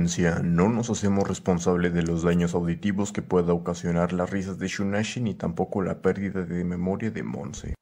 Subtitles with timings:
[0.00, 4.66] Advertencia: No nos hacemos responsables de los daños auditivos que pueda ocasionar las risas de
[4.66, 7.74] Shunashi ni tampoco la pérdida de memoria de Monse.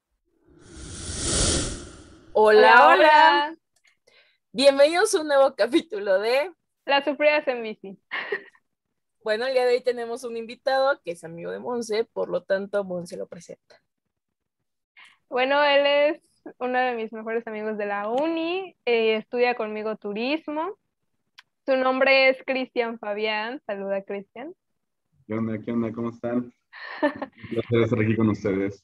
[2.33, 3.55] Hola, hola.
[4.51, 6.51] Bienvenidos a un nuevo capítulo de
[6.85, 7.97] Las sufridas en bici.
[9.23, 12.43] Bueno, el día de hoy tenemos un invitado que es amigo de Monse, por lo
[12.43, 13.81] tanto, Monse lo presenta.
[15.29, 16.21] Bueno, él es
[16.57, 20.78] uno de mis mejores amigos de la uni, eh, estudia conmigo turismo.
[21.69, 23.61] Su nombre es Cristian Fabián.
[23.67, 24.55] Saluda, Cristian.
[25.27, 25.59] ¿Qué onda?
[25.59, 25.91] ¿Qué onda?
[25.91, 26.51] ¿Cómo están?
[27.03, 28.83] Un placer estar aquí con ustedes.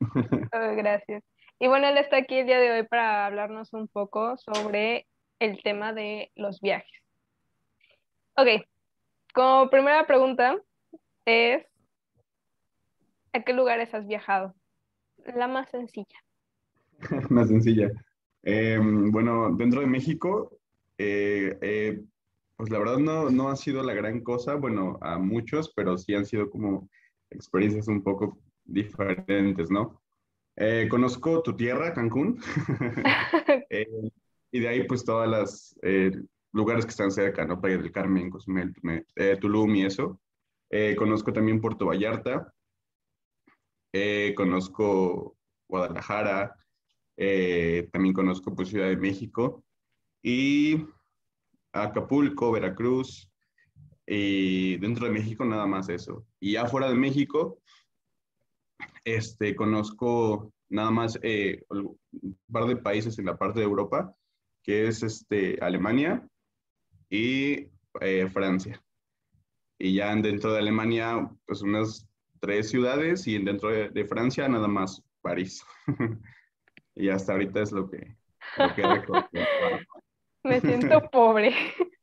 [0.52, 1.24] Oh, gracias.
[1.58, 5.06] Y bueno, él está aquí el día de hoy para hablarnos un poco sobre
[5.38, 7.00] el tema de los viajes.
[8.36, 8.62] Ok,
[9.32, 10.60] como primera pregunta
[11.24, 11.64] es,
[13.32, 14.54] ¿a qué lugares has viajado?
[15.34, 16.18] La más sencilla.
[17.30, 17.90] más sencilla.
[18.42, 20.58] Eh, bueno, dentro de México,
[20.98, 22.02] eh, eh,
[22.58, 26.12] pues la verdad no, no ha sido la gran cosa, bueno, a muchos, pero sí
[26.14, 26.90] han sido como
[27.30, 30.02] experiencias un poco diferentes, ¿no?
[30.56, 32.40] Eh, conozco tu tierra, Cancún,
[33.70, 33.86] eh,
[34.50, 36.10] y de ahí pues todas las eh,
[36.52, 37.60] lugares que están cerca, ¿no?
[37.60, 38.74] Playa del Carmen, Cozumel,
[39.40, 40.20] Tulum y eso.
[40.96, 42.52] conozco también Puerto Vallarta,
[44.34, 45.36] conozco
[45.68, 46.56] Guadalajara,
[47.92, 49.62] también conozco pues Ciudad de México
[50.24, 50.88] y
[51.72, 53.28] Acapulco, Veracruz,
[54.10, 56.24] y dentro de México nada más eso.
[56.40, 57.58] Y afuera de México,
[59.04, 61.98] este, conozco nada más eh, un
[62.50, 64.14] par de países en la parte de Europa,
[64.62, 66.26] que es este, Alemania
[67.10, 67.68] y
[68.00, 68.82] eh, Francia.
[69.78, 72.08] Y ya dentro de Alemania, pues unas
[72.40, 75.64] tres ciudades y dentro de, Francia nada más París.
[76.94, 78.16] y hasta ahorita es lo que,
[78.56, 78.82] lo que
[80.42, 81.54] Me siento pobre.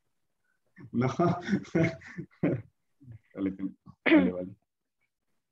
[0.91, 1.07] No.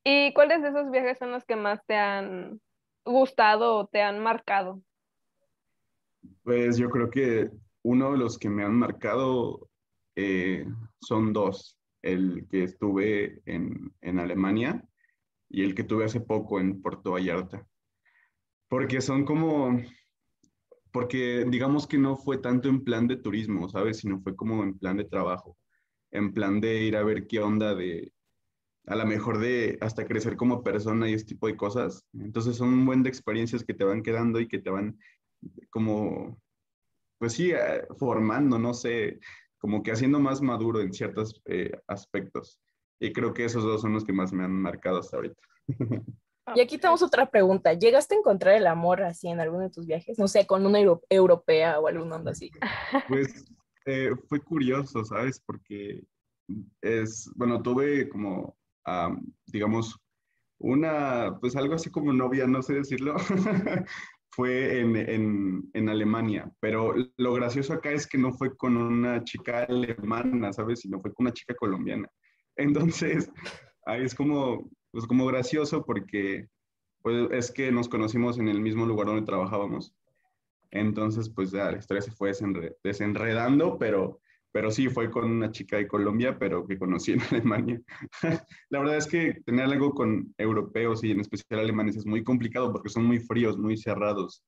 [0.03, 2.59] ¿Y cuáles de esos viajes son los que más te han
[3.05, 4.81] gustado o te han marcado?
[6.43, 7.49] Pues yo creo que
[7.83, 9.69] uno de los que me han marcado
[10.15, 10.65] eh,
[10.99, 11.79] son dos.
[12.01, 14.83] El que estuve en, en Alemania
[15.49, 17.65] y el que tuve hace poco en Puerto Vallarta.
[18.67, 19.79] Porque son como,
[20.93, 23.97] porque digamos que no fue tanto en plan de turismo, ¿sabes?
[23.97, 25.57] Sino fue como en plan de trabajo,
[26.11, 28.13] en plan de ir a ver qué onda de,
[28.85, 32.05] a lo mejor de hasta crecer como persona y ese tipo de cosas.
[32.13, 34.99] Entonces son un buen de experiencias que te van quedando y que te van
[35.71, 36.39] como,
[37.17, 39.19] pues sí, eh, formando, no sé,
[39.57, 42.61] como que haciendo más maduro en ciertos eh, aspectos.
[42.99, 45.41] Y creo que esos dos son los que más me han marcado hasta ahorita.
[46.55, 47.73] Y aquí tenemos otra pregunta.
[47.73, 50.19] ¿Llegaste a encontrar el amor así en alguno de tus viajes?
[50.19, 52.51] No sé, con una europea o algún onda así.
[53.07, 53.45] Pues
[53.85, 55.41] eh, fue curioso, ¿sabes?
[55.45, 56.03] Porque
[56.81, 58.57] es, bueno, tuve como,
[59.47, 59.97] digamos,
[60.59, 63.15] una, pues algo así como novia, no sé decirlo,
[64.31, 69.23] fue en, en, en, Alemania, pero lo gracioso acá es que no fue con una
[69.23, 70.81] chica alemana, ¿sabes?
[70.81, 72.09] Sino fue con una chica colombiana.
[72.55, 73.31] Entonces,
[73.85, 76.47] ahí es como, pues como gracioso porque
[77.01, 79.93] pues, es que nos conocimos en el mismo lugar donde trabajábamos.
[80.69, 82.31] Entonces, pues ya la historia se fue
[82.83, 84.19] desenredando, pero,
[84.51, 87.81] pero sí, fue con una chica de Colombia, pero que conocí en Alemania.
[88.69, 92.71] la verdad es que tener algo con europeos y en especial alemanes es muy complicado
[92.71, 94.43] porque son muy fríos, muy cerrados.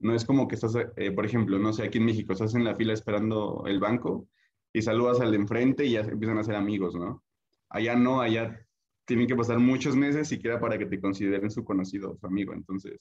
[0.00, 2.64] No es como que estás, eh, por ejemplo, no sé, aquí en México, estás en
[2.64, 4.26] la fila esperando el banco
[4.72, 7.22] y saludas al de enfrente y ya empiezan a ser amigos, ¿no?
[7.68, 8.64] Allá no, allá
[9.04, 12.52] tienen que pasar muchos meses siquiera para que te consideren su conocido o su amigo.
[12.52, 13.00] Entonces,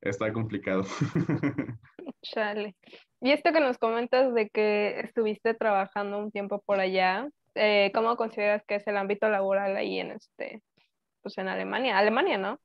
[0.00, 0.84] está complicado.
[2.22, 2.76] Chale.
[3.20, 8.16] Y esto que nos comentas de que estuviste trabajando un tiempo por allá, eh, ¿cómo
[8.16, 10.62] consideras que es el ámbito laboral ahí en este,
[11.22, 11.98] pues en Alemania?
[11.98, 12.60] Alemania, ¿no?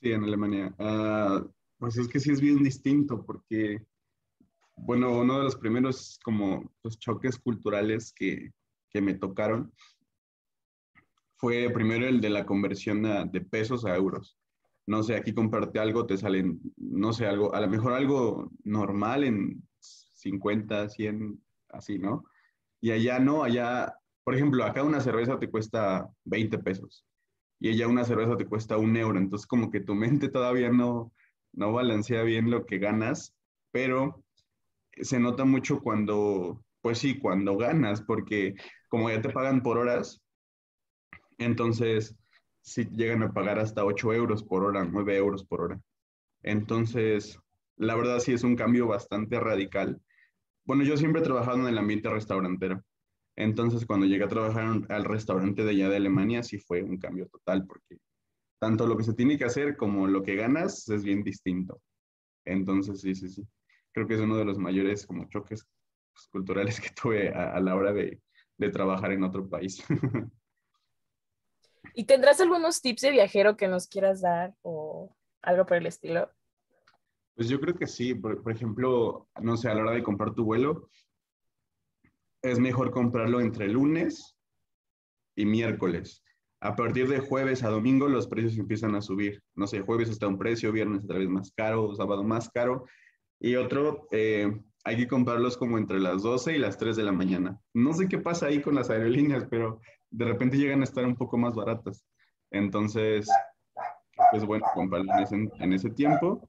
[0.00, 0.74] Sí, en Alemania.
[0.78, 1.42] Ah,
[1.78, 3.82] pues es que sí es bien distinto porque,
[4.76, 8.50] bueno, uno de los primeros como los pues, choques culturales que,
[8.90, 9.72] que me tocaron
[11.38, 14.36] fue primero el de la conversión de pesos a euros.
[14.86, 19.24] No sé, aquí comprarte algo te salen, no sé, algo, a lo mejor algo normal
[19.24, 22.24] en 50, 100, así, ¿no?
[22.80, 23.94] Y allá no, allá,
[24.24, 27.04] por ejemplo, acá una cerveza te cuesta 20 pesos
[27.60, 29.18] y allá una cerveza te cuesta un euro.
[29.18, 31.12] Entonces, como que tu mente todavía no,
[31.52, 33.34] no balancea bien lo que ganas,
[33.70, 34.24] pero
[34.92, 38.54] se nota mucho cuando, pues sí, cuando ganas, porque
[38.88, 40.22] como ya te pagan por horas,
[41.38, 42.16] entonces,
[42.60, 45.80] si llegan a pagar hasta 8 euros por hora, 9 euros por hora.
[46.42, 47.38] Entonces,
[47.76, 50.00] la verdad sí es un cambio bastante radical
[50.68, 52.84] bueno, yo siempre he trabajado en el ambiente restaurantero.
[53.36, 57.26] Entonces, cuando llegué a trabajar al restaurante de allá de Alemania, sí fue un cambio
[57.26, 57.96] total, porque
[58.60, 61.80] tanto lo que se tiene que hacer como lo que ganas es bien distinto.
[62.44, 63.48] Entonces, sí, sí, sí.
[63.92, 65.66] Creo que es uno de los mayores como choques
[66.30, 68.20] culturales que tuve a, la hora de,
[68.58, 69.82] de trabajar en otro país.
[71.98, 76.30] ¿Y tendrás algunos tips de viajero que nos quieras dar o algo por el estilo?
[77.34, 78.14] Pues yo creo que sí.
[78.14, 80.88] Por, ejemplo, no sé, a la hora de comprar tu vuelo,
[82.40, 84.36] es mejor comprarlo entre lunes
[85.34, 86.22] y miércoles.
[86.60, 89.42] A partir de jueves a domingo los precios empiezan a subir.
[89.56, 92.84] No sé, jueves está un precio, viernes otra vez más caro, sábado más caro.
[93.40, 97.12] Y otro, eh, hay que comprarlos como entre las 12 y las 3 de la
[97.12, 97.58] mañana.
[97.74, 101.16] No sé qué pasa ahí con las aerolíneas, pero de repente llegan a estar un
[101.16, 102.04] poco más baratas.
[102.50, 103.28] Entonces,
[104.30, 106.48] pues bueno, comprarlo en en ese tiempo.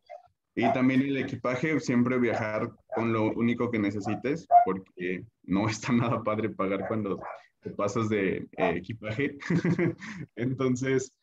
[0.56, 6.24] Y también el equipaje, siempre viajar con lo único que necesites, porque no está nada
[6.24, 7.20] padre pagar cuando
[7.62, 9.38] te pasas de eh, equipaje.
[10.36, 11.14] Entonces,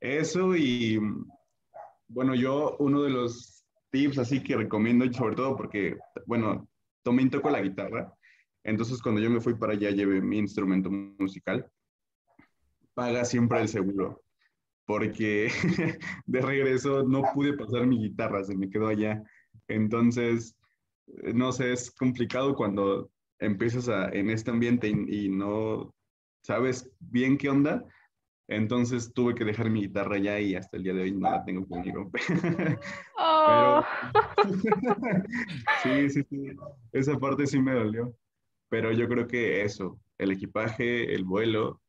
[0.00, 1.00] eso y
[2.08, 5.96] bueno, yo uno de los tips así que recomiendo, sobre todo porque,
[6.26, 6.68] bueno,
[7.02, 8.12] tomé toco la guitarra,
[8.64, 11.70] entonces cuando yo me fui para allá llevé mi instrumento musical,
[12.94, 14.22] paga siempre el seguro
[14.86, 15.48] porque
[16.26, 19.22] de regreso no pude pasar mi guitarra, se me quedó allá.
[19.68, 20.56] Entonces,
[21.34, 25.94] no sé, es complicado cuando empiezas a, en este ambiente y, no
[26.42, 27.84] sabes bien qué onda.
[28.48, 31.44] Entonces tuve que dejar mi guitarra allá y hasta el día de hoy no la
[31.44, 32.10] tengo conmigo.
[33.24, 33.82] Oh.
[35.82, 36.56] sí, sí, sí,
[36.92, 38.14] esa parte sí me dolió.
[38.68, 41.80] Pero yo creo que eso, el equipaje, el vuelo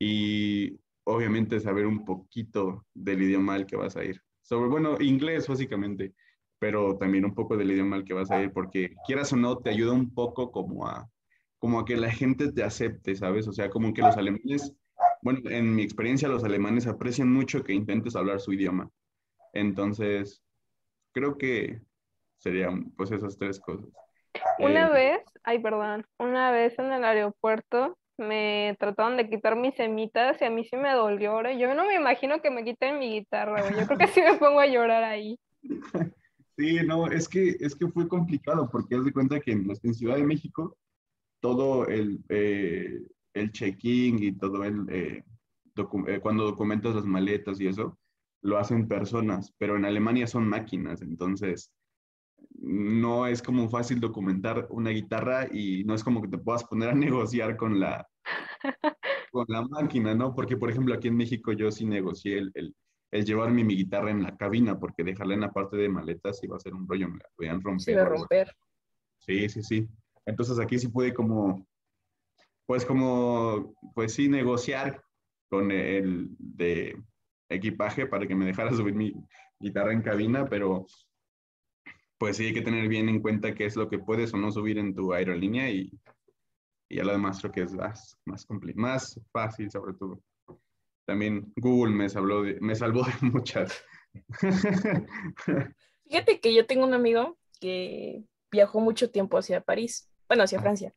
[0.00, 4.20] y obviamente saber un poquito del idioma al que vas a ir.
[4.40, 6.14] Sobre, bueno, inglés básicamente,
[6.58, 9.58] pero también un poco del idioma al que vas a ir, porque quieras o no,
[9.58, 11.08] te ayuda un poco como a,
[11.58, 13.46] como a que la gente te acepte, ¿sabes?
[13.46, 14.74] O sea, como que los alemanes,
[15.22, 18.90] bueno, en mi experiencia, los alemanes aprecian mucho que intentes hablar su idioma.
[19.52, 20.42] Entonces,
[21.12, 21.82] creo que
[22.38, 23.90] serían pues esas tres cosas.
[24.58, 29.74] Una eh, vez, ay, perdón, una vez en el aeropuerto me trataron de quitar mis
[29.74, 31.42] semitas y a mí sí me dolió.
[31.50, 34.60] Yo no me imagino que me quiten mi guitarra, Yo creo que sí me pongo
[34.60, 35.38] a llorar ahí.
[36.56, 39.94] Sí, no, es que, es que fue complicado porque haz de cuenta que en, en
[39.94, 40.76] Ciudad de México
[41.40, 43.00] todo el, eh,
[43.32, 45.24] el check-in y todo el, eh,
[46.06, 47.98] eh, cuando documentas las maletas y eso,
[48.42, 51.72] lo hacen personas, pero en Alemania son máquinas, entonces
[52.60, 56.90] no es como fácil documentar una guitarra y no es como que te puedas poner
[56.90, 58.06] a negociar con la,
[59.32, 60.34] con la máquina, ¿no?
[60.34, 62.76] Porque, por ejemplo, aquí en México yo sí negocié el, el,
[63.10, 66.56] el llevarme mi guitarra en la cabina, porque dejarla en la parte de maletas iba
[66.56, 67.94] a ser un rollo, me la podían romper.
[67.94, 68.56] Sí, romper.
[69.18, 69.88] Sí, sí, sí.
[70.26, 71.66] Entonces aquí sí pude como,
[72.66, 75.02] pues como, pues sí, negociar
[75.48, 76.96] con el de
[77.48, 79.12] equipaje para que me dejara subir mi
[79.58, 80.86] guitarra en cabina, pero
[82.18, 84.52] pues sí hay que tener bien en cuenta qué es lo que puedes o no
[84.52, 85.90] subir en tu aerolínea y,
[86.90, 90.20] y ya lo demás creo que es más, más, más fácil sobre todo.
[91.06, 93.82] También Google me salvó de, me salvó de muchas.
[96.04, 100.92] Fíjate que yo tengo un amigo que viajó mucho tiempo hacia París, bueno, hacia Francia.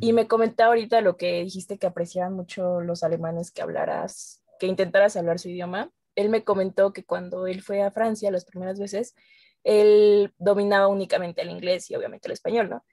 [0.00, 4.66] Y me comentaba ahorita lo que dijiste que apreciaban mucho los alemanes que hablaras, que
[4.66, 5.90] intentaras hablar su idioma.
[6.14, 9.14] Él me comentó que cuando él fue a Francia las primeras veces,
[9.62, 12.84] él dominaba únicamente el inglés y obviamente el español, ¿no?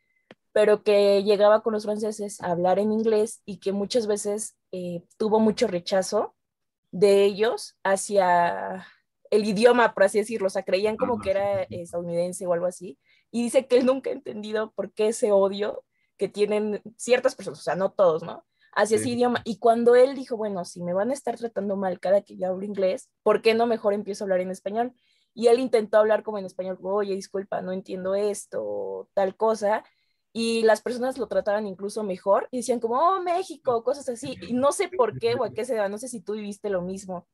[0.53, 5.03] Pero que llegaba con los franceses a hablar en inglés y que muchas veces eh,
[5.17, 6.35] tuvo mucho rechazo
[6.91, 8.85] de ellos hacia
[9.29, 12.99] el idioma, por así decirlo, o sea, creían como que era estadounidense o algo así.
[13.31, 15.85] Y dice que él nunca ha entendido por qué ese odio
[16.17, 18.43] que tienen ciertas personas, o sea, no todos, ¿no?
[18.73, 19.41] Hacia ese idioma.
[19.45, 22.47] Y cuando él dijo, bueno, si me van a estar tratando mal cada que yo
[22.47, 24.93] hablo inglés, ¿por qué no mejor empiezo a hablar en español?
[25.33, 29.83] y él intentó hablar como en español, oye, disculpa, no entiendo esto, tal cosa,
[30.33, 34.53] y las personas lo trataban incluso mejor y decían como, oh, México, cosas así, y
[34.53, 36.81] no sé por qué o a qué se da, no sé si tú viviste lo
[36.81, 37.27] mismo.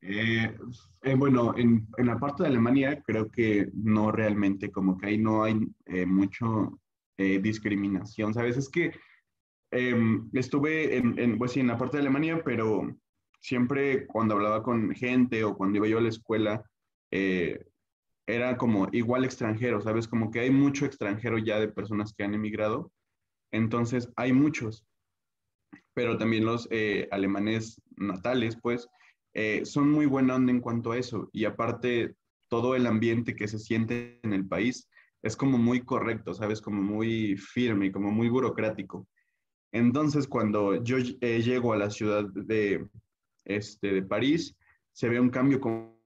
[0.00, 0.56] Eh,
[1.02, 5.18] eh, bueno, en, en, la parte de Alemania creo que no realmente, como que ahí
[5.18, 6.78] no hay eh, mucho
[7.18, 8.56] discriminación, ¿sabes?
[8.56, 8.90] Es que
[9.70, 12.96] em, estuve en, en, pues, sí, en la parte de Alemania, pero
[13.42, 16.64] siempre cuando hablaba con gente o cuando iba yo a la escuela,
[17.10, 17.66] eh,
[18.34, 20.08] era como igual extranjero, ¿sabes?
[20.08, 22.92] Como que hay mucho extranjero ya de personas que han emigrado.
[23.52, 24.84] Entonces, hay muchos.
[25.94, 28.88] Pero también los eh, alemanes natales, pues,
[29.34, 31.28] eh, son muy buena onda en cuanto a eso.
[31.32, 32.14] Y aparte,
[32.48, 34.88] todo el ambiente que se siente en el país
[35.22, 36.60] es como muy correcto, ¿sabes?
[36.60, 39.06] Como muy firme como muy burocrático.
[39.72, 42.86] Entonces, cuando yo eh, llego a la ciudad de,
[43.44, 44.54] este, de París,
[44.92, 45.98] se ve un cambio como,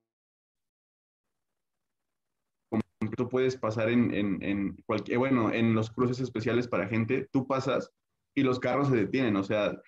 [2.71, 7.28] que tú puedes pasar en, en, en cualquier, bueno, en los cruces especiales para gente,
[7.32, 7.90] tú pasas
[8.34, 9.80] y los carros se detienen, o sea,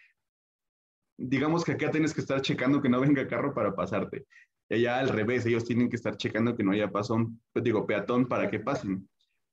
[1.18, 4.26] digamos que acá tienes que estar checando que no venga carro para pasarte.
[4.70, 8.26] Y allá al revés, ellos tienen que estar checando que no haya pasón, digo, peatón
[8.26, 9.08] para que pasen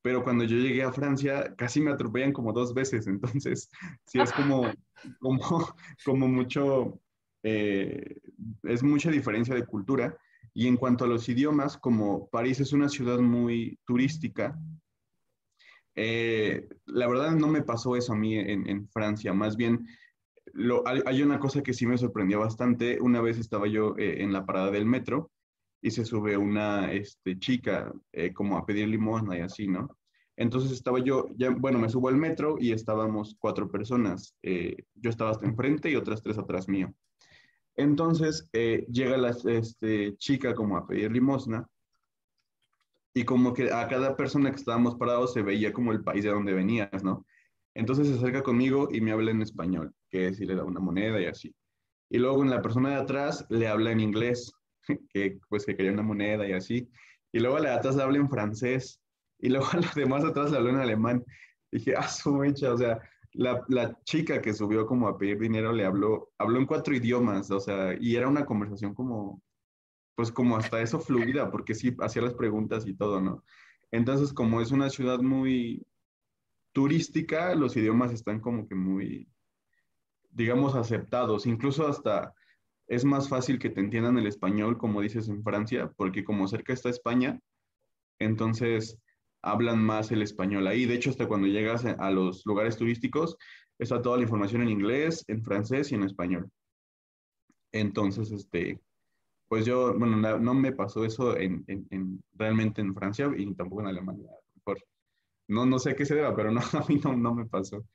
[0.05, 3.71] pero cuando yo llegué a Francia casi me atropellan como dos veces, entonces
[4.05, 4.71] sí es como,
[5.19, 5.67] como,
[6.05, 7.01] como mucho,
[7.41, 8.15] eh,
[8.61, 10.15] es mucha diferencia de cultura.
[10.55, 14.57] Y en cuanto a los idiomas, como París es una ciudad muy turística,
[15.95, 19.85] eh, la verdad no me pasó eso a mí en, en Francia, más bien
[20.55, 22.99] lo, hay, una cosa que sí me sorprendió bastante.
[23.01, 25.31] Una vez estaba yo eh, en la parada del metro
[25.81, 29.97] y se sube una este, chica eh, como a pedir limosna y así, ¿no?
[30.37, 34.35] Entonces estaba yo, ya, bueno, me subo al metro y estábamos cuatro personas.
[34.43, 36.93] Eh, yo estaba hasta enfrente y otras tres atrás mío.
[37.75, 41.67] Entonces eh, llega la este, chica como a pedir limosna
[43.13, 46.31] y como que a cada persona que estábamos parados se veía como el país de
[46.31, 47.25] donde venías, ¿no?
[47.73, 50.79] Entonces se acerca conmigo y me habla en español, que es si le da una
[50.79, 51.53] moneda y así.
[52.09, 54.53] Y luego en la persona de atrás le habla en inglés
[55.13, 56.89] que pues que quería una moneda y así.
[57.31, 59.01] Y luego la de atrás habla en francés.
[59.39, 61.23] Y luego a los demás atrás le habló en alemán.
[61.71, 62.99] dije, ah, su mecha, o sea,
[63.37, 67.51] la, la, chica que subió como a pedir dinero le habló, habló en cuatro idiomas,
[67.51, 69.41] o sea, y era una conversación como,
[70.15, 73.43] pues como hasta eso fluida, porque sí hacía las preguntas y todo, ¿no?
[73.91, 75.85] Entonces, como es una ciudad muy
[76.73, 79.29] turística, los idiomas están como que muy,
[80.31, 82.33] digamos, aceptados, incluso hasta
[82.87, 86.73] es más fácil que te entiendan el español, como dices en Francia, porque como cerca
[86.73, 87.39] está España,
[88.19, 88.99] entonces
[89.45, 90.85] hablan más el español ahí.
[90.85, 93.37] De hecho, hasta cuando llegas a los lugares turísticos,
[93.77, 96.49] está toda la información en inglés, en francés y en español.
[97.71, 98.81] Entonces, este,
[99.47, 103.87] pues yo, bueno, no, me pasó eso en, en, realmente en Francia y tampoco en
[103.87, 104.29] Alemania.
[105.47, 107.85] no, no sé a qué se deba, pero no, a mí no, no me pasó.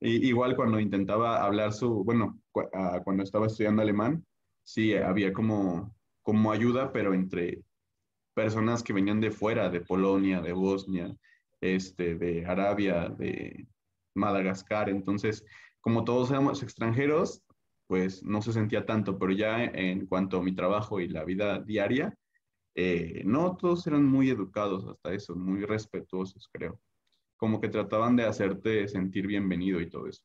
[0.00, 2.40] igual cuando intentaba hablar su, bueno,
[2.74, 4.26] ah, cuando estaba estudiando alemán,
[4.64, 7.62] sí, había como, como ayuda, pero entre
[8.38, 11.12] personas que venían de fuera, de Polonia, de Bosnia,
[11.60, 13.66] este, de Arabia, de
[14.14, 14.88] Madagascar.
[14.88, 15.44] Entonces,
[15.80, 17.42] como todos éramos extranjeros,
[17.88, 21.58] pues no se sentía tanto, pero ya en cuanto a mi trabajo y la vida
[21.58, 22.14] diaria,
[22.76, 26.80] eh, no, todos eran muy educados hasta eso, muy respetuosos, creo.
[27.36, 30.22] Como que trataban de hacerte sentir bienvenido y todo eso.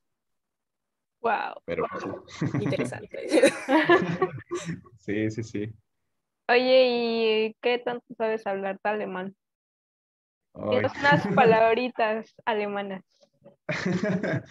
[1.21, 1.55] Wow.
[1.65, 1.87] Pero
[2.61, 3.51] interesante.
[4.99, 5.73] sí, sí, sí.
[6.49, 9.35] Oye, ¿y qué tanto sabes hablar alemán?
[10.69, 13.03] Tienes unas palabritas alemanas.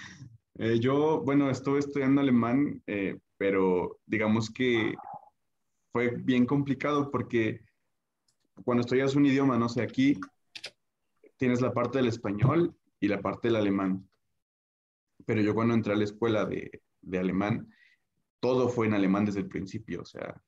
[0.58, 4.94] Eh, yo, bueno, estuve estudiando alemán, eh, pero digamos que
[5.90, 7.62] fue bien complicado porque
[8.62, 10.20] cuando estudias un idioma, no sé, aquí
[11.38, 14.06] tienes la parte del español y la parte del alemán
[15.26, 17.72] pero yo cuando entré a la escuela de, de alemán,
[18.40, 20.40] todo fue en alemán desde el principio, o sea,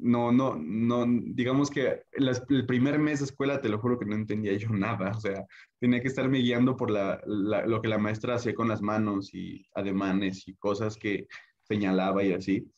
[0.00, 4.14] no, no, no, digamos que el primer mes de escuela te lo juro que no
[4.14, 5.44] entendía yo nada, o sea,
[5.78, 9.66] tenía que estarme guiando por la, lo que la maestra hacía con las manos y
[9.74, 11.26] ademanes y cosas que
[11.62, 12.70] señalaba y así.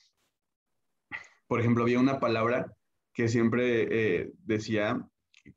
[1.46, 2.72] Por ejemplo, había una palabra
[3.12, 5.06] que siempre eh, decía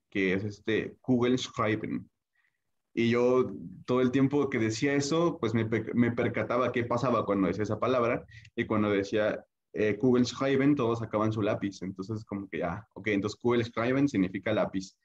[0.09, 2.09] que es este Kugelschreiben,
[2.97, 3.51] y yo
[3.85, 7.77] todo el tiempo que decía eso, pues me, me percataba qué pasaba cuando decía esa
[7.77, 8.25] palabra.
[8.55, 9.43] Y cuando decía
[9.77, 11.81] eh, Kugelschreiben, todos sacaban su lápiz.
[11.81, 14.95] Entonces, como que ya, ah, ok, entonces Kugelschreiben significa lápiz.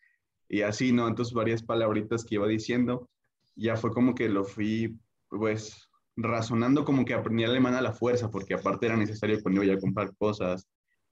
[0.48, 1.08] Y así, ¿no?
[1.08, 3.10] Entonces, varias palabritas que iba diciendo,
[3.56, 4.96] ya fue como que lo fui,
[5.28, 9.74] pues, razonando como que aprendí alemán a la fuerza, porque aparte era necesario cuando iba
[9.74, 10.68] a comprar cosas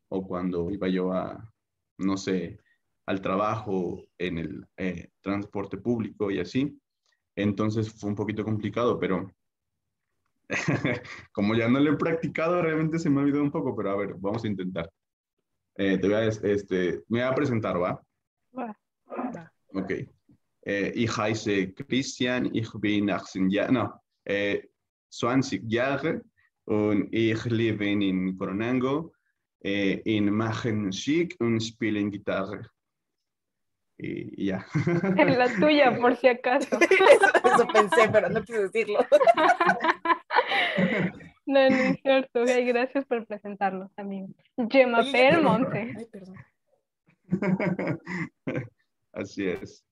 [0.08, 1.52] o cuando iba yo a,
[1.98, 2.60] no sé,
[3.06, 6.78] al trabajo, en el eh, transporte público y así.
[7.34, 9.32] Entonces fue un poquito complicado, pero
[11.32, 13.96] como ya no lo he practicado, realmente se me ha olvidado un poco, pero a
[13.96, 14.90] ver, vamos a intentar.
[15.76, 18.02] Eh, te voy a, este, me voy a presentar, ¿va?
[18.56, 18.76] Va.
[19.74, 19.92] Ok.
[20.62, 24.68] Eh, ich heiße Christian, ich bin 18 Jahre, no, eh,
[25.10, 26.22] 20 Jahre
[26.64, 29.12] und ich lebe in Coronango,
[29.60, 32.68] eh, in Machen Schick und spiele Gitarre
[33.98, 34.64] y, ya.
[35.16, 36.78] En la tuya, por si acaso.
[36.80, 39.00] Eso, pensé, pero no quise decirlo.
[41.46, 42.44] No, no es cierto.
[42.44, 44.34] gracias por presentarnos también.
[44.70, 45.02] Gemma
[45.42, 45.94] Monte.
[45.96, 46.36] Ay, perdón.
[49.12, 49.84] Así es.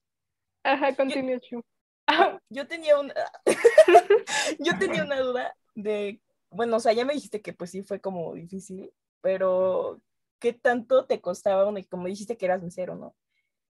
[0.63, 1.39] Ajá, continúa,
[2.51, 3.15] Yo tenía una,
[4.59, 6.21] yo tenía una duda de,
[6.51, 10.01] bueno, o sea, ya me dijiste que pues sí fue como difícil, pero
[10.39, 13.15] ¿qué tanto te costaba, un, como dijiste que eras mesero, ¿no?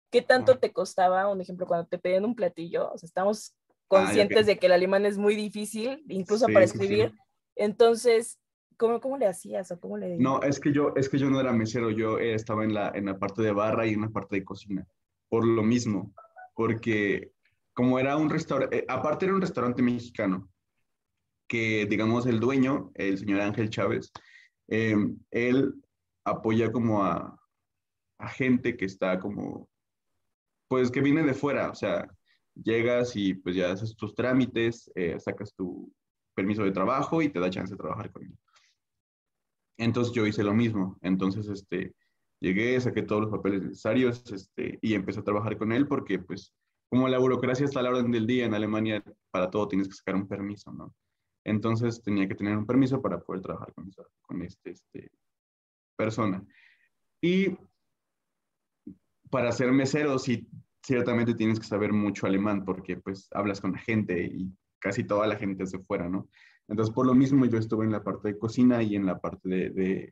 [0.09, 2.91] ¿Qué tanto te costaba, un ejemplo, cuando te pedían un platillo?
[2.91, 7.13] O sea, estamos ah, conscientes de que el alemán es muy difícil, incluso para escribir.
[7.55, 8.39] Entonces,
[8.77, 11.39] ¿cómo, ¿cómo le hacías o cómo le No, es que yo, es que yo no
[11.39, 14.09] era mesero, yo eh, estaba en la, en la parte de barra y en la
[14.09, 14.87] parte de cocina,
[15.29, 16.13] por lo mismo,
[16.55, 17.31] porque
[17.73, 20.49] como era un restaurante, eh, aparte era un restaurante mexicano,
[21.47, 24.11] que digamos el dueño, el señor Ángel Chávez,
[24.67, 25.73] em, él
[26.23, 27.39] apoya como a,
[28.17, 29.69] a gente que está como,
[30.67, 32.07] pues que viene de fuera, o sea,
[32.55, 35.91] llegas y pues ya haces tus trámites, eh, sacas tu
[36.35, 38.37] permiso de trabajo y te da chance de trabajar con él.
[39.77, 41.93] Entonces yo hice lo mismo, entonces este,
[42.39, 46.53] llegué, saqué todos los papeles necesarios este, y empecé a trabajar con él porque pues
[46.89, 49.95] como la burocracia está a la orden del día en Alemania, para todo tienes que
[49.95, 50.93] sacar un permiso, ¿no?
[51.43, 55.11] Entonces tenía que tener un permiso para poder trabajar con, esa, con este, este
[55.95, 56.45] persona.
[57.19, 57.57] Y
[59.29, 60.47] para ser mesero, sí,
[60.83, 65.27] ciertamente tienes que saber mucho alemán porque pues hablas con la gente y casi toda
[65.27, 66.27] la gente es de fuera, ¿no?
[66.67, 69.49] Entonces, por lo mismo, yo estuve en la parte de cocina y en la parte
[69.49, 70.11] de,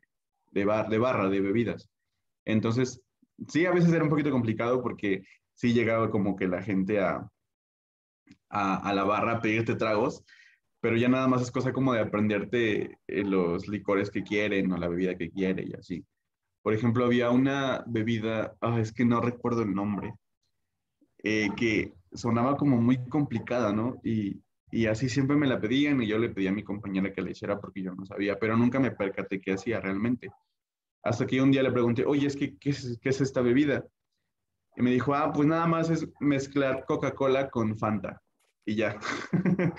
[0.50, 1.88] de, bar, de barra, de bebidas.
[2.44, 3.02] Entonces,
[3.48, 5.24] sí, a veces era un poquito complicado porque
[5.54, 7.26] sí llegaba como que la gente a,
[8.50, 10.24] a, la barra a pedirte tragos,
[10.80, 14.76] pero ya nada más es cosa como de aprenderte eh, los licores que quieren o
[14.76, 16.04] la bebida que quiere y así.
[16.62, 20.14] Por ejemplo, había una bebida, ah, es que no recuerdo el nombre,
[21.22, 24.00] eh, que sonaba como muy complicada, ¿no?
[24.02, 27.22] Y, y, así siempre me la pedían y yo le pedía a mi compañera que
[27.22, 30.30] la hiciera porque yo no sabía, pero nunca me percaté qué hacía realmente.
[31.04, 33.84] Hasta que un día le pregunté, oye, es que, ¿qué es, qué es esta bebida?
[34.76, 38.22] Y me dijo, ah, pues nada más es mezclar Coca-Cola con Fanta.
[38.64, 38.98] Y ya.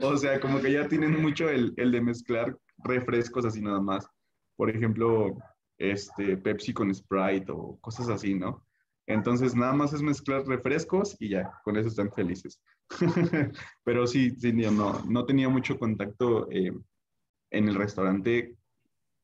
[0.00, 4.08] o sea, como que ya tienen mucho el, el, de mezclar refrescos así nada más.
[4.56, 5.36] Por ejemplo,
[5.78, 8.65] este, Pepsi con Sprite o cosas así, ¿no?
[9.06, 12.60] Entonces nada más es mezclar refrescos y ya, con eso están felices.
[13.84, 16.72] Pero sí, sí no, no tenía mucho contacto eh,
[17.50, 18.56] en el restaurante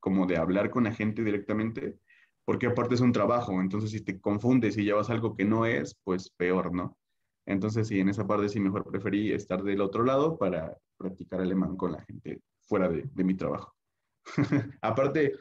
[0.01, 1.99] como de hablar con la gente directamente
[2.45, 5.97] porque aparte es un trabajo, entonces si te confundes y llevas algo que no es,
[6.03, 6.99] pues peor, ¿no?
[7.47, 11.77] Entonces sí, en esa parte sí mejor preferí estar del otro lado para practicar alemán
[11.77, 13.75] con la gente fuera de, mi trabajo.
[14.81, 15.35] aparte,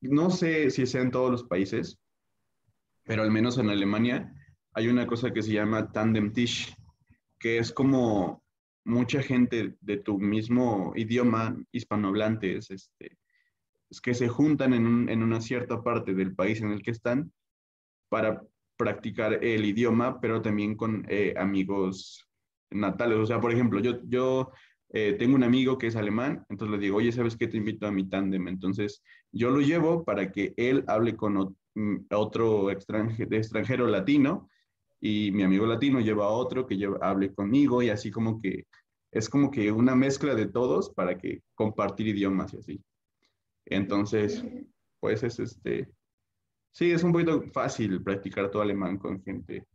[0.00, 1.98] no sé si sea en todos los países,
[3.10, 4.32] pero al menos en Alemania
[4.72, 6.72] hay una cosa que se llama Tandem Tisch,
[7.40, 8.44] que es como
[8.84, 13.18] mucha gente de tu mismo idioma hispanohablantes, este,
[14.00, 17.32] que se juntan en, una cierta parte del país en el que están
[18.08, 18.44] para
[18.76, 22.28] practicar el idioma, pero también con eh, amigos
[22.70, 23.18] natales.
[23.18, 24.52] O sea, por ejemplo, yo, yo
[24.92, 27.48] eh, tengo un amigo que es alemán, entonces le digo, oye, ¿sabes qué?
[27.48, 28.46] Te invito a mi tándem.
[28.46, 34.48] Entonces, yo lo llevo para que él hable con mm, otro extranjero, extranjero latino
[35.00, 38.66] y mi amigo latino lleva a otro que hable conmigo y así como que
[39.10, 42.84] es como que una mezcla de todos para que compartir idiomas y así.
[43.66, 44.44] Entonces,
[45.00, 45.88] pues es este,
[46.72, 49.66] sí, es un poquito fácil practicar todo alemán con gente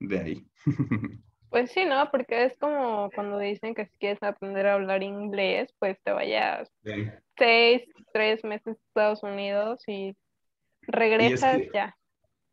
[0.00, 0.46] de ahí.
[1.48, 2.10] Pues sí, ¿no?
[2.10, 6.68] Porque es como cuando dicen que si quieres aprender a hablar inglés, pues te vayas
[7.38, 7.82] seis,
[8.12, 10.14] tres meses a Estados Unidos y
[10.86, 11.96] regresas ya.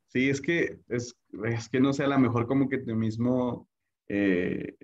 [0.07, 1.15] Sí, es que es,
[1.45, 3.67] es, que no sea la mejor como que tu mismo
[4.07, 4.75] eh,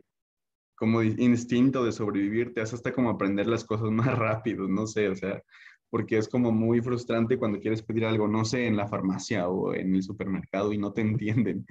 [0.76, 5.10] como instinto de sobrevivir te hace hasta como aprender las cosas más rápido, no sé,
[5.10, 5.44] o sea,
[5.90, 9.74] porque es como muy frustrante cuando quieres pedir algo, no sé, en la farmacia o
[9.74, 11.66] en el supermercado y no te entienden.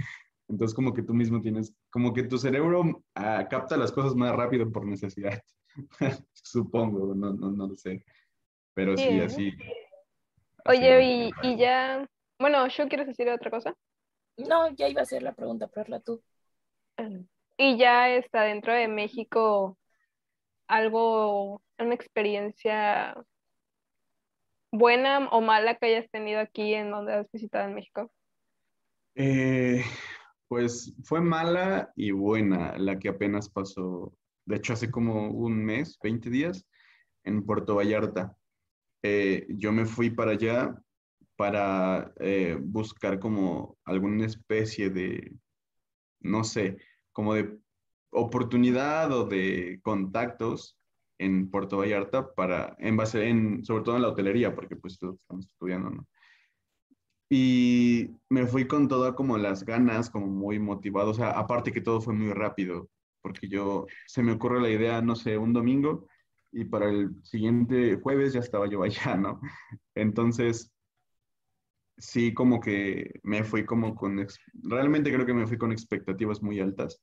[0.49, 4.35] Entonces como que tú mismo tienes, como que tu cerebro ah, capta las cosas más
[4.35, 5.43] rápido por necesidad,
[6.33, 8.05] supongo, no, no, no lo sé,
[8.75, 9.53] pero sí, así.
[10.65, 12.07] Oye, y, y, ya,
[12.39, 13.75] bueno, ¿yo quieres decir otra cosa?
[14.37, 16.23] No, ya iba a ser la pregunta, pero la tú.
[17.57, 19.77] Y ya está dentro de México
[20.69, 23.17] algo, una experiencia
[24.71, 28.13] buena o mala que hayas tenido aquí en donde has visitado en México?
[29.15, 29.83] Eh,
[30.47, 35.99] pues fue mala y buena la que apenas pasó, de hecho hace como un mes,
[36.03, 36.67] 20 días,
[37.25, 38.37] en Puerto Vallarta.
[39.03, 40.75] Eh, yo me fui para allá
[41.37, 45.37] para eh, buscar como alguna especie de,
[46.21, 46.79] no sé,
[47.13, 47.59] como de
[48.11, 50.77] oportunidad o de contactos
[51.19, 55.47] en Puerto Vallarta para, en base, en, sobre todo en la hotelería, porque pues estamos
[55.47, 56.09] estudiando, ¿no?
[57.31, 61.11] Y me fui con todas como las ganas, como muy motivado.
[61.11, 62.89] O sea, aparte que todo fue muy rápido,
[63.21, 66.09] porque yo, se me ocurre la idea, no sé, un domingo
[66.53, 69.41] y para el siguiente jueves ya estaba yo allá, ¿no?
[69.95, 70.73] Entonces,
[71.97, 74.27] sí, como que me fui como con,
[74.63, 77.03] realmente creo que me fui con expectativas muy altas,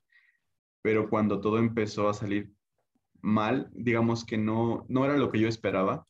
[0.82, 2.52] pero cuando todo empezó a salir
[3.22, 6.08] mal, digamos que no, no era lo que yo esperaba,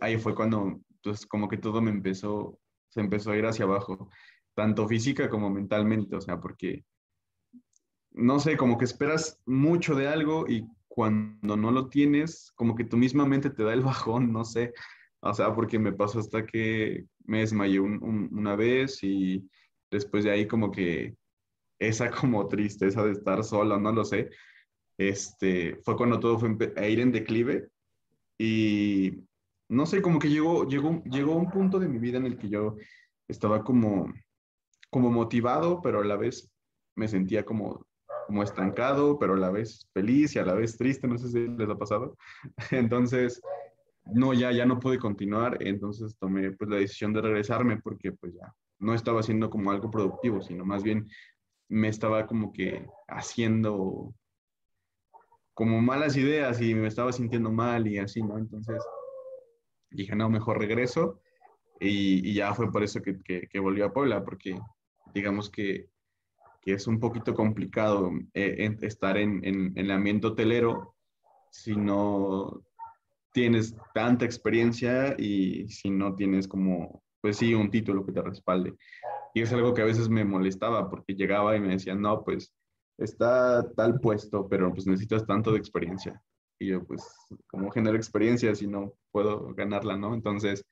[0.00, 4.10] ahí fue cuando, pues como que todo me empezó, se empezó a ir hacia abajo,
[4.54, 6.84] tanto física como mentalmente, o sea, porque,
[8.10, 10.66] no sé, como que esperas mucho de algo y
[10.96, 14.72] cuando no lo tienes, como que tu misma mente te da el bajón, no sé,
[15.20, 19.46] o sea, porque me pasó hasta que me desmayé una vez y
[19.90, 21.14] después de ahí como que
[21.78, 24.30] esa como tristeza de estar sola, no lo sé,
[24.96, 27.68] este, fue cuando todo fue a ir en declive
[28.38, 29.18] y
[29.68, 32.48] no sé, como que llegó, llegó, llegó un punto de mi vida en el que
[32.48, 32.76] yo
[33.28, 34.14] estaba como,
[34.88, 36.50] como motivado, pero a la vez
[36.94, 37.86] me sentía como,
[38.26, 41.48] como estancado, pero a la vez feliz y a la vez triste, no sé si
[41.48, 42.16] les ha pasado.
[42.70, 43.40] Entonces,
[44.12, 48.34] no, ya, ya no pude continuar, entonces tomé pues la decisión de regresarme porque pues
[48.34, 51.08] ya no estaba haciendo como algo productivo, sino más bien
[51.68, 54.14] me estaba como que haciendo
[55.54, 58.38] como malas ideas y me estaba sintiendo mal y así, ¿no?
[58.38, 58.80] Entonces
[59.90, 61.20] dije, no, mejor regreso
[61.80, 64.58] y, ya fue por eso que, que, volví a Puebla, porque
[65.14, 65.88] digamos que,
[66.66, 70.96] que es un poquito complicado eh, estar en, en, el ambiente hotelero
[71.48, 72.60] si no
[73.32, 78.74] tienes tanta experiencia y si no tienes como, pues sí, un título que te respalde.
[79.32, 82.52] Y es algo que a veces me molestaba porque llegaba y me decían, no, pues
[82.98, 86.20] está tal puesto, pero pues necesitas tanto de experiencia.
[86.58, 87.06] Y yo, pues,
[87.46, 90.14] como genero experiencia si no puedo ganarla, no?
[90.14, 90.66] Entonces,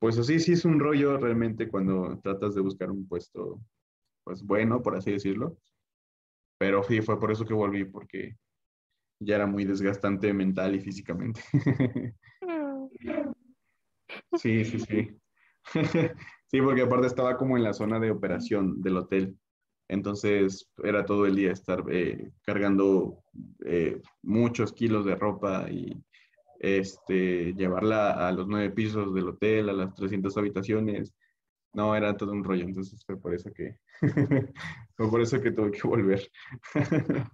[0.00, 3.58] pues así sí es un rollo realmente cuando tratas de buscar un puesto,
[4.28, 5.56] pues bueno, por así decirlo.
[6.58, 8.36] Pero sí, fue por eso que volví, porque
[9.18, 11.40] ya era muy desgastante mental y físicamente.
[14.38, 15.18] sí, sí, sí.
[16.46, 19.34] sí, porque aparte estaba como en la zona de operación del hotel.
[19.88, 23.24] Entonces era todo el día estar eh, cargando
[23.64, 26.04] eh, muchos kilos de ropa y
[26.60, 31.14] este, llevarla a los nueve pisos del hotel, a las 300 habitaciones.
[31.72, 32.64] No, era todo un rollo.
[32.64, 33.78] Entonces fue por eso que,
[34.96, 36.30] fue por eso que tuve que volver.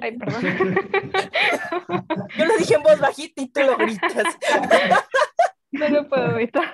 [0.00, 0.42] Ay, perdón.
[2.36, 4.36] Yo lo dije en voz bajita y tú lo gritas.
[5.70, 6.72] No lo puedo evitar.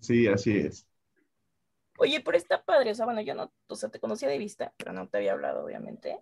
[0.00, 0.86] Sí, así es.
[1.98, 4.72] Oye, pero está padre, o sea, bueno, yo no, o sea, te conocía de vista,
[4.76, 6.18] pero no te había hablado, obviamente.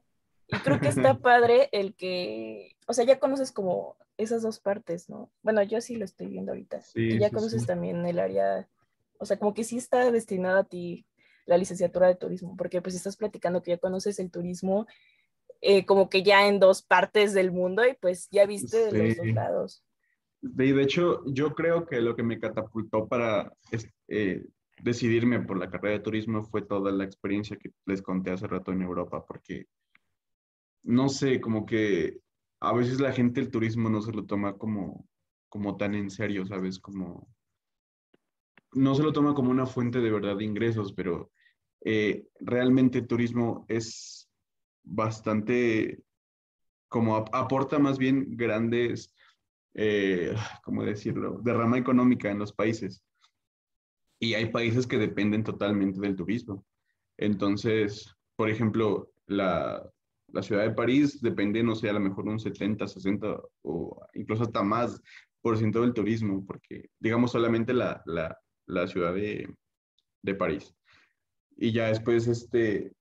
[0.52, 5.08] Y creo que está padre el que, o sea, ya conoces como esas dos partes,
[5.08, 5.30] ¿no?
[5.42, 6.80] Bueno, yo sí lo estoy viendo ahorita.
[6.94, 8.68] y ya conoces también el área,
[9.18, 11.06] o sea, como que sí está destinada a ti
[11.46, 14.86] la licenciatura de turismo, porque pues estás platicando que ya conoces el turismo
[15.60, 19.16] eh, como que ya en dos partes del mundo y pues ya viste de los
[19.16, 19.84] dos lados.
[20.40, 23.52] De, hecho, yo creo que lo que me catapultó para
[24.08, 24.44] eh,
[24.82, 28.72] decidirme por la carrera de turismo fue toda la experiencia que les conté hace rato
[28.72, 29.66] en Europa, porque
[30.82, 32.20] no sé, como que
[32.60, 35.06] a veces la gente el turismo no se lo toma como,
[35.48, 36.78] como tan en serio, ¿sabes?
[36.78, 37.28] Como,
[38.72, 41.30] no se lo toma como una fuente de verdad de ingresos, pero
[41.84, 44.30] eh, realmente el turismo es
[44.84, 46.02] bastante,
[46.88, 49.14] como aporta más bien grandes,
[49.74, 53.04] eh, ¿cómo decirlo?, de rama económica en los países.
[54.18, 56.64] Y hay países que dependen totalmente del turismo.
[57.16, 59.84] Entonces, por ejemplo, la,
[60.32, 64.44] la ciudad de París depende, no sé, a lo mejor un 70, 60 o incluso
[64.44, 65.00] hasta más
[65.40, 69.52] por ciento del turismo, porque digamos solamente la, la, la ciudad de,
[70.22, 70.74] de, París.
[71.56, 72.92] Y ya después, este,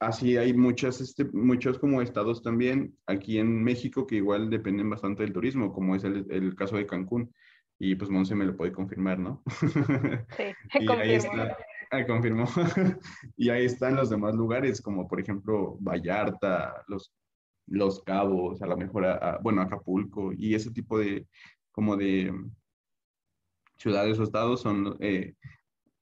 [0.00, 5.22] así hay muchas, este, muchos como estados también aquí en México que igual dependen bastante
[5.22, 7.32] del turismo, como es el, el caso de Cancún.
[7.78, 9.42] Y pues Monse me lo puede confirmar, ¿no?
[10.36, 10.44] Sí,
[10.80, 11.56] y ahí está,
[12.02, 12.46] ah, confirmó.
[13.36, 17.12] y ahí están los demás lugares, como por ejemplo Vallarta, los,
[17.66, 19.06] los Cabos, a lo mejor,
[19.42, 21.26] bueno, Acapulco, y ese tipo de,
[21.72, 22.32] como de,
[23.76, 25.34] ciudades o estados son eh,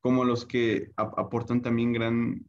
[0.00, 2.44] como los que aportan también gran,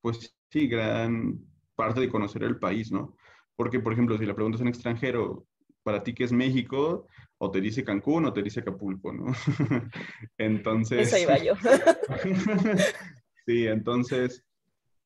[0.00, 1.40] pues sí, gran
[1.74, 3.16] parte de conocer el país, ¿no?
[3.56, 5.46] Porque, por ejemplo, si la pregunta es un extranjero,
[5.82, 7.06] para ti qué es México,
[7.38, 9.26] o te dice Cancún o te dice Acapulco, ¿no?
[10.38, 11.12] entonces...
[11.12, 11.54] Eso iba yo.
[13.46, 14.44] sí, entonces,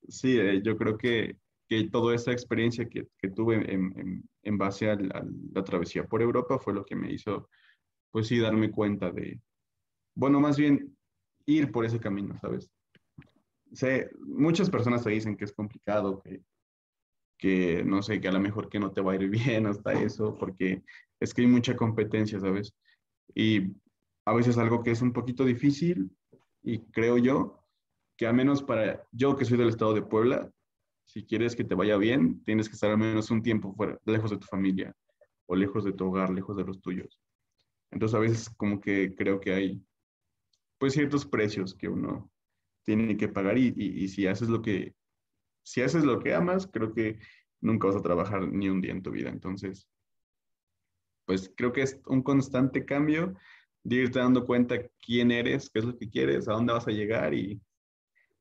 [0.09, 1.37] sí, eh, yo creo que,
[1.69, 6.59] que toda esa experiencia que, que tuve en, en, base a la, travesía por Europa
[6.59, 7.49] fue lo que me hizo,
[8.11, 9.41] pues sí, darme cuenta de,
[10.15, 10.97] bueno, más bien
[11.47, 12.71] ir por ese camino, ¿sabes?
[13.73, 16.43] Sé, muchas personas te dicen que es complicado, que,
[17.38, 19.92] que no sé, que a lo mejor que no te va a ir bien hasta
[19.92, 20.83] eso, porque
[21.20, 22.75] es que hay mucha competencia, ¿sabes?
[23.35, 23.75] Y
[24.25, 26.11] a veces algo que es un poquito difícil
[26.62, 27.62] y creo yo
[28.16, 30.51] que al menos para yo que soy del estado de Puebla,
[31.05, 34.31] si quieres que te vaya bien, tienes que estar al menos un tiempo fuera, lejos
[34.31, 34.94] de tu familia
[35.46, 37.20] o lejos de tu hogar, lejos de los tuyos.
[37.92, 39.83] Entonces a veces como que creo que hay
[40.79, 42.31] pues ciertos precios que uno
[42.85, 44.94] tiene que pagar y, y, si haces lo que
[45.67, 47.19] si haces lo que amas, creo que
[47.61, 49.31] nunca vas a trabajar ni un día en tu vida.
[49.31, 49.89] Entonces,
[51.27, 53.37] pues creo que es un constante cambio
[53.83, 56.93] de irte dando cuenta quién eres, qué es lo que quieres, a dónde vas a
[56.93, 57.61] llegar y,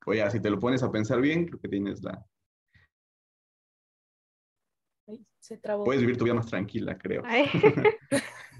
[0.05, 2.23] oye, si te lo pones a pensar bien, creo que tienes la,
[5.39, 5.83] se trabó.
[5.83, 7.23] Puedes vivir tu vida más tranquila, creo.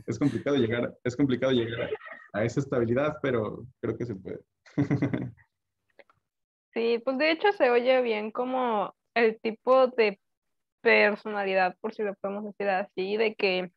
[0.07, 1.91] es complicado llegar, es complicado llegar
[2.33, 4.39] a, esa estabilidad, pero creo que se puede.
[6.75, 10.19] sí, pues de hecho se oye bien como el tipo de
[10.81, 13.71] personalidad, por si lo podemos decir así, de que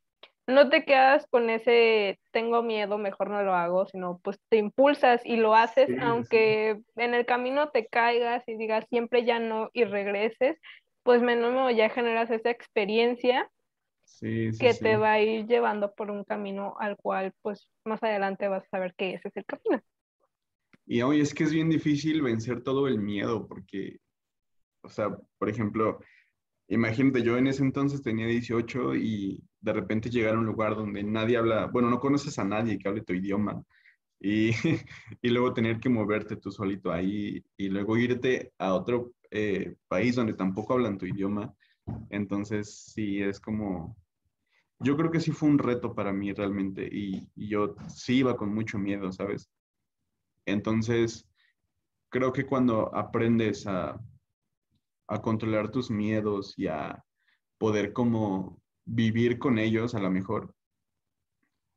[0.49, 5.23] no te quedas con ese tengo miedo, mejor no lo hago, sino pues te impulsas
[5.25, 9.85] y lo haces, aunque en el camino te caigas y digas siempre ya no y
[9.85, 10.59] regreses,
[11.05, 13.51] pues menos ya generas esa experiencia
[14.59, 18.65] que te va a ir llevando por un camino al cual pues más adelante vas
[18.65, 19.83] a saber que ese es el camino.
[20.91, 23.99] Y hoy es que es bien difícil vencer todo el miedo porque,
[24.83, 26.01] o sea, por ejemplo,
[26.69, 31.03] imagínate, yo en ese entonces tenía 18 y de repente llegar a un lugar donde
[31.03, 33.63] nadie habla, bueno, no conoces a nadie que hable tu idioma.
[34.19, 34.51] Y,
[35.23, 40.17] y luego tener que moverte tú solito ahí y luego irte a otro eh, país
[40.17, 41.55] donde tampoco hablan tu idioma.
[42.09, 43.95] Entonces, sí, es como,
[44.81, 48.55] yo creo que sí fue un reto para mí realmente y, yo sí iba con
[48.55, 49.51] mucho miedo, ¿sabes?
[50.51, 51.27] Entonces,
[52.11, 54.01] creo que cuando aprendes a,
[55.09, 57.05] a controlar tus miedos y a
[57.59, 60.55] poder como vivir con ellos a lo mejor,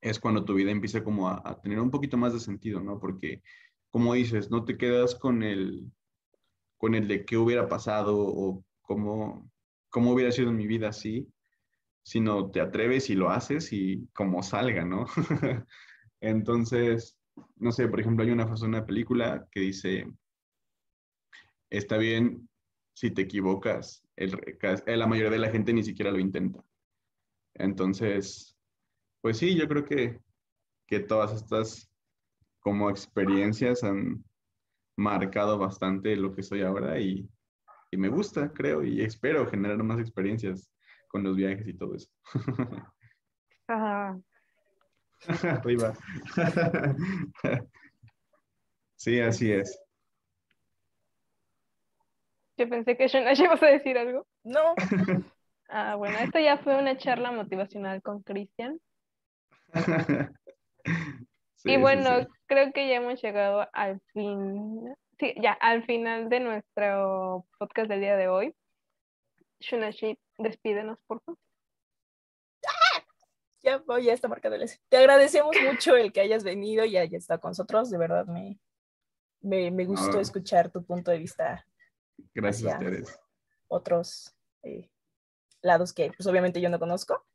[0.02, 3.00] es cuando tu vida empieza como a, tener un poquito más de sentido, ¿no?
[3.00, 3.44] Porque,
[3.92, 5.92] como dices, no te quedas con el,
[6.78, 9.50] con el de qué hubiera pasado o cómo,
[9.90, 11.32] cómo hubiera sido mi vida así,
[12.04, 15.06] sino te atreves y lo haces y como salga, ¿no?
[16.20, 17.18] Entonces,
[17.58, 20.12] no sé, por ejemplo, hay una frase una película que dice,
[21.70, 22.50] está bien
[22.94, 24.38] si te equivocas, el,
[24.86, 26.64] la mayoría de la gente ni siquiera lo intenta.
[27.56, 28.58] Entonces,
[29.22, 30.22] pues sí, yo creo que,
[30.88, 31.90] que todas estas
[32.60, 34.24] como experiencias han,
[35.02, 37.28] marcado bastante lo que soy ahora y,
[37.92, 40.72] me gusta, creo, y espero generar más experiencias
[41.10, 42.10] con los viajes y todo eso.
[45.44, 45.94] Arriba.
[48.96, 49.80] sí, así es.
[52.58, 54.28] Yo pensé que Shona ibas a decir algo.
[54.44, 54.76] No.
[55.70, 58.80] ah, bueno, esto ya fue una charla motivacional con Cristian.
[61.64, 67.46] y bueno, creo que ya hemos llegado al fin, sí, ya al final de nuestro
[67.58, 68.56] podcast del día de hoy.
[69.60, 71.40] Shunashi, despídenos, por favor.
[73.64, 77.22] Ya voy, ya está marcado el Te agradecemos mucho el que hayas venido y hayas
[77.22, 77.90] estado con nosotros.
[77.90, 78.60] De verdad, me,
[79.42, 81.66] me, gustó escuchar tu punto de vista.
[82.34, 83.20] Gracias a ustedes.
[83.68, 84.90] Otros eh,
[85.62, 87.26] lados que, pues, obviamente yo no conozco.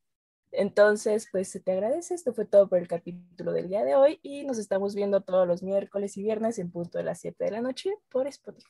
[0.53, 2.15] Entonces, pues se te agradece.
[2.15, 5.47] Esto fue todo por el capítulo del día de hoy y nos estamos viendo todos
[5.47, 8.69] los miércoles y viernes en punto de las 7 de la noche por Spotify.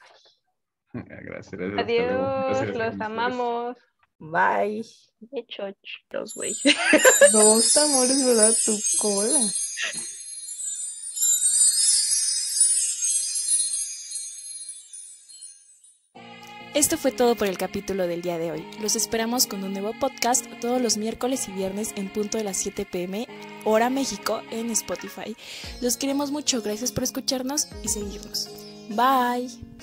[0.93, 1.61] Gracias.
[1.79, 3.77] Adiós, los amamos.
[4.19, 4.85] Bye.
[6.11, 6.55] Los güey.
[7.33, 8.55] Dos amores, ¿verdad?
[8.65, 9.41] Tu cola.
[16.77, 18.67] Esto fue todo por el capítulo del día de hoy.
[18.83, 22.59] Los esperamos con un nuevo podcast todos los miércoles y viernes en punto de las
[22.59, 23.27] 7 pm,
[23.65, 25.35] hora México, en Spotify.
[25.81, 28.51] Los queremos mucho, gracias por escucharnos y seguirnos.
[28.91, 29.76] Bye.